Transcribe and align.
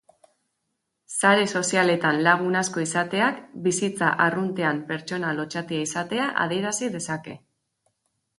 Sare 1.19 1.43
sozialetan 1.59 2.17
lagun 2.27 2.57
asko 2.61 2.81
izateak, 2.85 3.43
bizitza 3.67 4.09
arruntean 4.25 4.81
pertsona 4.89 5.35
lotsatia 5.41 5.85
izatea 5.91 6.27
adierazi 6.47 6.91
dezake. 6.99 7.39